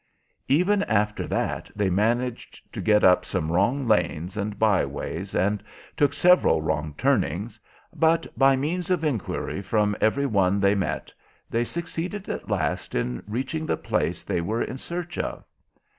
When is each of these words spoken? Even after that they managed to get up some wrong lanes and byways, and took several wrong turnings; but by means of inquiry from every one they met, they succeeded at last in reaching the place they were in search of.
Even 0.47 0.81
after 0.85 1.27
that 1.27 1.69
they 1.75 1.87
managed 1.91 2.73
to 2.73 2.81
get 2.81 3.03
up 3.03 3.23
some 3.23 3.51
wrong 3.51 3.87
lanes 3.87 4.35
and 4.35 4.57
byways, 4.57 5.35
and 5.35 5.61
took 5.95 6.11
several 6.11 6.59
wrong 6.59 6.95
turnings; 6.97 7.59
but 7.93 8.25
by 8.35 8.55
means 8.55 8.89
of 8.89 9.03
inquiry 9.03 9.61
from 9.61 9.95
every 10.01 10.25
one 10.25 10.59
they 10.59 10.73
met, 10.73 11.13
they 11.51 11.63
succeeded 11.63 12.27
at 12.29 12.49
last 12.49 12.95
in 12.95 13.21
reaching 13.27 13.67
the 13.67 13.77
place 13.77 14.23
they 14.23 14.41
were 14.41 14.63
in 14.63 14.79
search 14.79 15.19
of. 15.19 15.43